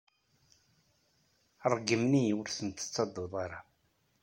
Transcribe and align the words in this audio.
Ṛeggem-iyi 1.71 2.33
ur 2.39 2.47
ten-tettadud 2.49 3.33
ara. 3.43 3.59